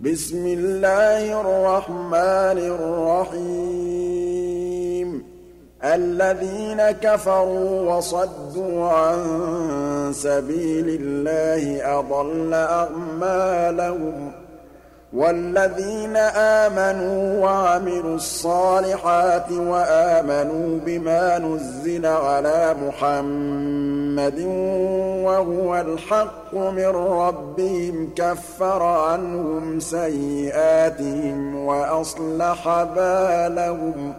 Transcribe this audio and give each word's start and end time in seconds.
بسم 0.00 0.46
الله 0.46 1.40
الرحمن 1.40 2.58
الرحيم. 3.36 5.24
الذين 5.84 6.90
كفروا 6.90 7.94
وصدوا 7.94 8.88
عن 8.88 9.18
سبيل 10.14 10.88
الله 11.00 11.98
أضل 11.98 12.54
أعمالهم 12.54 14.32
وَالَّذِينَ 15.12 16.16
آمَنُوا 16.16 17.44
وَعَمِلُوا 17.44 18.14
الصَّالِحَاتِ 18.14 19.52
وَآمَنُوا 19.52 20.78
بِمَا 20.86 21.38
نُزِّلَ 21.38 22.06
عَلَىٰ 22.06 22.74
مُحَمَّدٍ 22.88 24.40
وَهُوَ 25.26 25.80
الْحَقُّ 25.80 26.54
مِن 26.54 26.86
رَّبِّهِمْ 26.86 28.10
كَفَّرَ 28.16 28.82
عَنْهُمْ 28.82 29.80
سَيِّئَاتِهِمْ 29.80 31.56
وَأَصْلَحَ 31.66 32.82
بَالَهُمْ. 32.82 34.14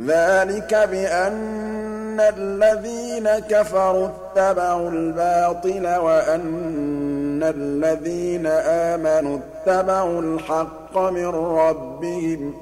ذَٰلِكَ 0.00 0.88
بِأَنَّ 0.90 2.20
الَّذِينَ 2.20 3.28
كَفَرُوا 3.48 4.08
اتَّبَعُوا 4.08 4.90
الْبَاطِلَ 4.90 5.96
وَأَنَّ 5.96 7.21
الَّذِينَ 7.42 8.46
آمَنُوا 8.46 9.38
اتَّبَعُوا 9.38 10.22
الْحَقَّ 10.22 10.98
مِن 10.98 11.26
رَّبِّهِمْ 11.26 12.52
ۚ 12.52 12.54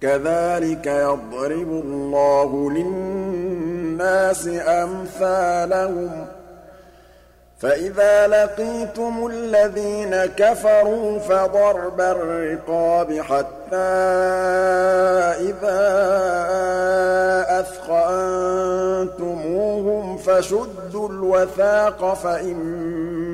كَذَٰلِكَ 0.00 0.86
يَضْرِبُ 0.86 1.68
اللَّهُ 1.84 2.70
لِلنَّاسِ 2.70 4.48
أَمْثَالَهُمْ 4.66 6.26
فَإِذَا 7.58 8.26
لَقِيتُمُ 8.26 9.26
الَّذِينَ 9.26 10.24
كَفَرُوا 10.26 11.18
فَضَرْبَ 11.18 12.00
الرِّقَابِ 12.00 13.20
حَتَّىٰ 13.20 13.76
إِذَا 15.48 15.80
أَثْخَنتُمُوهُمْ 19.00 20.16
فَشُدُّوا 20.16 21.08
الْوَثَاقَ 21.08 22.14
فَإِمَّا 22.14 23.33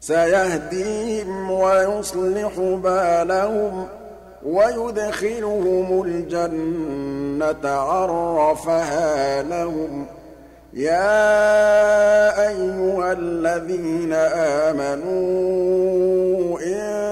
سَيَهْدِيهِمْ 0.00 1.50
وَيُصْلِحُ 1.50 2.58
بَالَهُمْ 2.58 3.86
وَيُدْخِلُهُمُ 4.46 6.02
الْجَنَّةَ 6.02 7.70
عَرَّفَهَا 7.70 9.42
لَهُمْ 9.42 10.04
ۚ. 10.04 10.08
يَا 10.72 12.48
أَيُّهَا 12.48 13.12
الَّذِينَ 13.12 14.12
آمَنُوا 14.72 16.60
إِن 16.60 17.07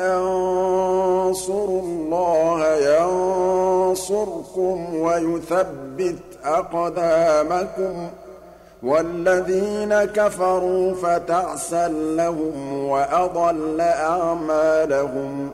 تَنصُرُوا 0.00 1.82
اللَّهَ 1.82 2.76
يَنصُرْكُمْ 2.76 4.94
وَيُثَبِّتْ 4.94 6.18
أَقْدَامَكُمْ 6.44 8.08
ۚ. 8.08 8.10
وَالَّذِينَ 8.82 10.04
كَفَرُوا 10.04 10.94
فَتَعْسًا 10.94 11.88
لَّهُمْ 11.88 12.88
وَأَضَلَّ 12.88 13.80
أَعْمَالَهُمْ. 13.80 15.50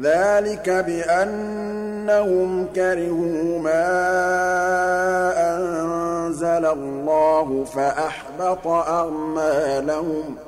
ذَٰلِكَ 0.00 0.70
بِأَنَّهُمْ 0.70 2.66
كَرِهُوا 2.74 3.58
مَا 3.58 3.86
أَنزَلَ 5.56 6.66
اللَّهُ 6.66 7.64
فَأَحْبَطَ 7.64 8.66
أَعْمَالَهُمْ 8.66 10.36
ۚ. 10.36 10.47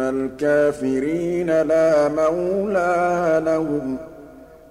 الْكَافِرِينَ 0.00 1.62
لَا 1.62 2.08
مَوْلَىٰ 2.08 3.42
لَهُمْ 3.46 3.96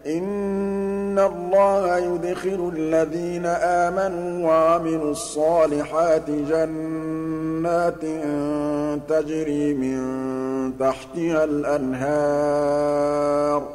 إِنَّ 0.07 1.19
اللَّهَ 1.19 1.97
يُدْخِلُ 1.97 2.71
الَّذِينَ 2.75 3.45
آمَنُوا 3.45 4.47
وَعَمِلُوا 4.47 5.11
الصَّالِحَاتِ 5.11 6.29
جَنَّاتٍ 6.29 8.01
تَجْرِي 9.09 9.73
مِن 9.73 9.97
تَحْتِهَا 10.79 11.43
الْأَنْهَارُ 11.43 12.41
ۖ 13.61 13.65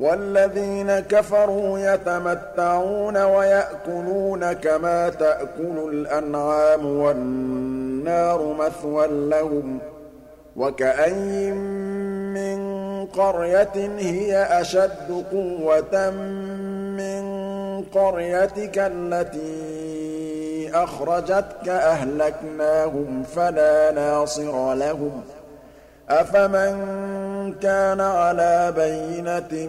وَالَّذِينَ 0.00 1.00
كَفَرُوا 1.00 1.78
يَتَمَتَّعُونَ 1.78 3.16
وَيَأْكُلُونَ 3.22 4.52
كَمَا 4.52 5.08
تَأْكُلُ 5.08 5.88
الْأَنْعَامُ 5.92 6.86
وَالنَّارُ 6.86 8.56
مَثْوًى 8.58 9.06
لَّهُمْ 9.06 9.78
ۖ 9.78 9.93
وَكَأَيِّن 10.56 11.54
مِّن 12.34 12.58
قَرْيَةٍ 13.06 13.76
هِيَ 13.98 14.60
أَشَدُّ 14.60 15.24
قُوَّةً 15.32 16.10
مِّن 17.00 17.22
قَرْيَتِكَ 17.94 18.78
الَّتِي 18.78 20.70
أَخْرَجَتْكَ 20.74 21.68
أَهْلَكْنَاهُمْ 21.68 23.22
فَلَا 23.22 23.90
نَاصِرَ 23.90 24.74
لَهُمْ 24.74 25.20
ۚ 25.22 25.30
أَفَمَن 26.10 26.74
كَانَ 27.62 28.00
عَلَىٰ 28.00 28.72
بَيِّنَةٍ 28.76 29.68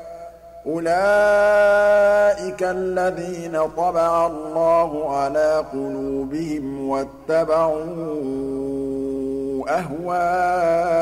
أُولَٰئِكَ 0.67 2.63
الَّذِينَ 2.63 3.67
طَبَعَ 3.77 4.27
اللَّهُ 4.27 5.17
عَلَىٰ 5.17 5.65
قُلُوبِهِمْ 5.73 6.89
وَاتَّبَعُوا 6.89 7.85
أَهْوَاءَهُمْ 9.69 11.01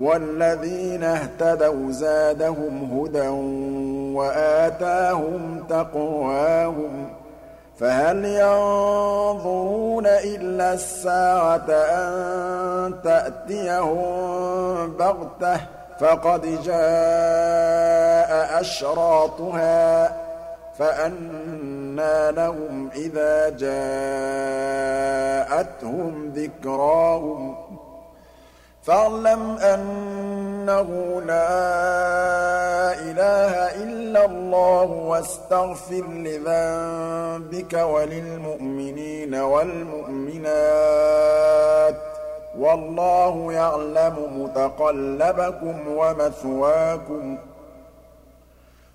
وَالَّذِينَ 0.00 1.04
اهْتَدَوْا 1.04 1.90
زَادَهُمْ 1.90 2.98
هُدًى 2.98 3.28
وَآتَاهُمْ 4.18 5.64
تَقْوَاهُمْ 5.68 7.08
فَهَلْ 7.78 8.24
يَنظُرُونَ 8.24 10.06
إِلَّا 10.06 10.72
السَّاعَةَ 10.74 11.70
أَن 11.70 12.94
تَأْتِيَهُم 13.04 14.92
بَغْتَةً 14.98 15.56
ۖ 15.56 15.60
فَقَدْ 15.98 16.62
جَاءَ 16.62 18.30
أَشْرَاطُهَا 18.60 20.16
فَأَنَّىٰ 20.78 22.32
لَهُمْ 22.36 22.90
إِذَا 22.96 23.48
جَاءَتْهُمْ 23.48 24.72
ذِكْرَاهُمْ 26.36 27.56
فَاعْلَمْ 28.82 29.56
أَنَّهُ 29.58 31.20
لَا 31.26 31.48
إِلَٰهَ 33.00 33.82
إِلَّا 33.82 34.24
اللَّهُ 34.24 34.90
وَاسْتَغْفِرْ 34.90 36.04
لِذَنبِكَ 36.08 37.72
وَلِلْمُؤْمِنِينَ 37.74 39.34
وَالْمُؤْمِنَاتِ 39.34 40.54
ۗ 41.94 42.07
وَاللَّهُ 42.58 43.52
يَعْلَمُ 43.52 44.42
مُتَقَلَّبَكُمْ 44.42 45.88
وَمَثْوَاكُمْ 45.88 47.36
ۚ. 47.36 47.40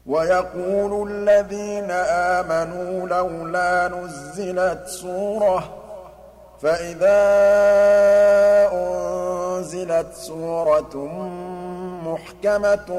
وَيَقُولُ 0.06 1.12
الَّذِينَ 1.12 1.92
آمَنُوا 1.92 3.08
لَوْلَا 3.08 3.88
نُزِّلَتْ 3.88 4.88
سُورَةٌ 4.88 5.60
ۖ 5.60 5.64
فَإِذَا 6.62 7.22
أُنزِلَتْ 8.74 10.14
سُورَةٌ 10.14 11.10
مُّحْكَمَةٌ 12.14 12.90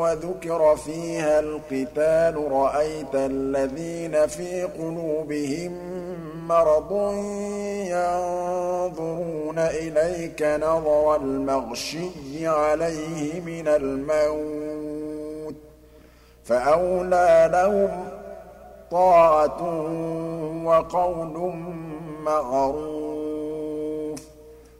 وَذُكِرَ 0.00 0.76
فِيهَا 0.76 1.40
الْقِتَالُ 1.40 2.52
رَأَيْتَ 2.52 3.14
الَّذِينَ 3.14 4.26
فِي 4.26 4.62
قُلُوبِهِم 4.62 5.72
مَّرَضٌ 6.48 6.92
يَنظُرُونَ 7.94 9.58
إِلَيْكَ 9.58 10.42
نَظَرَ 10.42 11.16
الْمَغْشِيِّ 11.16 12.46
عَلَيْهِ 12.46 13.40
مِنَ 13.40 13.68
الْمَوْتِ 13.68 15.54
ۖ 15.54 15.56
فَأَوْلَىٰ 16.44 17.50
لَهُمْ 17.52 18.08
طَاعَةٌ 18.90 19.62
وَقَوْلٌ 20.64 21.36
مَّعْرُوفٌ 22.24 22.96
ۚ. 22.96 22.99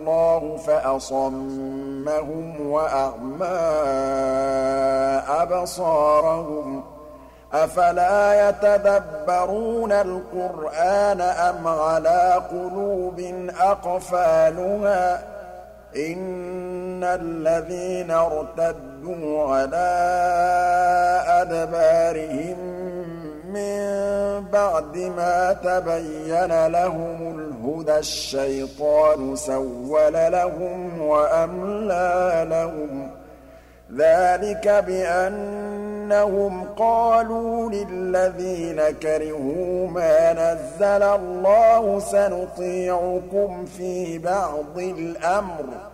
اللَّهُ 0.00 0.56
فَأَصَمَّهُمْ 0.56 2.70
وَأَعْمَىٰ 2.70 3.46
أَبْصَارَهُمْ 5.28 6.80
ۖ. 6.80 6.84
أَفَلَا 7.54 8.48
يَتَدَبَّرُونَ 8.48 9.92
الْقُرْآنَ 9.92 11.20
أَمْ 11.20 11.68
عَلَىٰ 11.68 12.42
قُلُوبٍ 12.50 13.50
أَقْفَالُهَا 13.60 15.16
ۚ؟ 15.16 15.20
إِنَّ 15.96 17.04
الَّذِينَ 17.04 18.10
ارْتَدُّوا 18.10 19.54
عَلَىٰ 19.54 19.92
أَدْبَارِهِم 21.26 22.69
بَعْدِ 24.52 24.96
مَا 24.96 25.52
تَبَيَّنَ 25.52 26.66
لَهُمُ 26.66 27.38
الْهُدَى 27.38 27.98
الشَّيْطَانُ 27.98 29.36
سَوَّلَ 29.36 30.12
لَهُمْ 30.12 31.02
وَأَمْلَىٰ 31.02 32.46
لَهُمْ 32.50 33.08
ۚ. 33.08 33.12
ذَٰلِكَ 33.96 34.84
بِأَنَّهُمْ 34.86 36.64
قَالُوا 36.64 37.70
لِلَّذِينَ 37.70 38.80
كَرِهُوا 39.02 39.88
مَا 39.88 40.32
نَزَّلَ 40.32 41.02
اللَّهُ 41.02 41.98
سَنُطِيعُكُمْ 41.98 43.64
فِي 43.66 44.18
بَعْضِ 44.18 44.78
الْأَمْرِ 44.78 45.64
ۖ. 45.64 45.90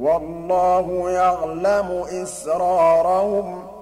وَاللَّهُ 0.00 1.10
يَعْلَمُ 1.10 2.04
إِسْرَارَهُمْ. 2.22 3.81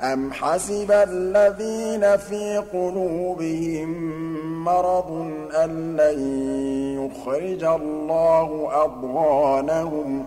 أَمْ 0.00 0.32
حَسِبَ 0.32 0.90
الَّذِينَ 0.90 2.16
فِي 2.16 2.58
قُلُوبِهِم 2.72 3.88
مَّرَضٌ 4.64 5.10
أَن 5.64 5.96
لَّن 5.96 6.18
يُخْرِجَ 7.04 7.64
اللَّهُ 7.64 8.68
أَضْغَانَهُمْ 8.84 10.24
ۖ 10.24 10.26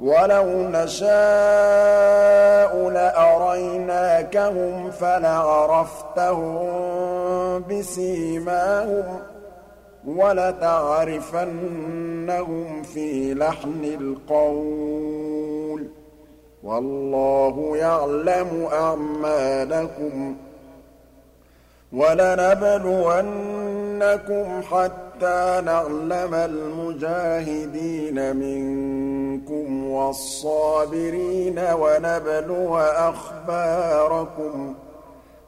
وَلَوْ 0.00 0.46
نَشَاءُ 0.68 1.10
لَأَرَيْنَاكَهُمْ 2.90 4.90
فَلَعَرَفْتَهُم 4.90 6.64
بِسِيمَاهُمْ 7.70 9.18
ۚ 9.18 9.20
وَلَتَعْرِفَنَّهُمْ 10.06 12.82
فِي 12.82 13.34
لَحْنِ 13.34 13.84
الْقَوْلِ 14.00 15.56
ۚ 15.56 15.59
وَاللَّهُ 16.62 17.76
يَعْلَمُ 17.76 18.68
أَعْمَالَكُمْ 18.72 20.34
ۚ 20.34 20.36
وَلَنَبْلُوَنَّكُمْ 21.92 24.62
حَتَّىٰ 24.62 25.62
نَعْلَمَ 25.64 26.34
الْمُجَاهِدِينَ 26.34 28.36
مِنكُمْ 28.36 29.90
وَالصَّابِرِينَ 29.90 31.58
وَنَبْلُوَ 31.58 32.78
أَخْبَارَكُمْ 32.78 34.74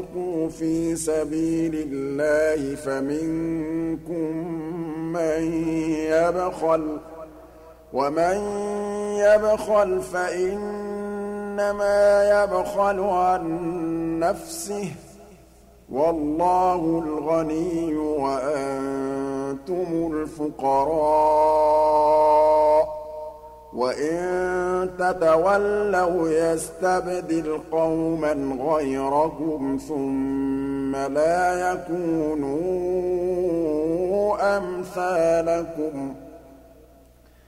وَأَنفِقُوا 0.00 0.48
فِي 0.48 0.96
سَبِيلِ 0.96 1.74
اللَّهِ 1.74 2.74
فَمِنكُم 2.74 4.36
مَّن 5.12 5.42
يَبْخَلُ 6.08 6.98
ۖ 6.98 7.00
وَمَن 7.92 8.36
يَبْخَلْ 9.16 10.00
فَإِنَّمَا 10.00 11.98
يَبْخَلُ 12.42 13.00
عَن 13.00 14.20
نَّفْسِهِ 14.20 14.84
ۚ 14.84 14.96
وَاللَّهُ 15.92 17.02
الْغَنِيُّ 17.06 17.96
وَأَنتُمُ 17.96 19.88
الْفُقَرَاءُ 20.14 21.50
وَإِن 23.74 24.90
تَتَوَلَّوْا 24.98 26.28
يَسْتَبْدِلْ 26.28 27.60
قَوْمًا 27.72 28.32
غَيْرَكُمْ 28.60 29.78
ثُمَّ 29.88 30.96
لَا 30.96 31.72
يَكُونُوا 31.72 32.70
أَمْثَالَكُمْ 34.58 36.14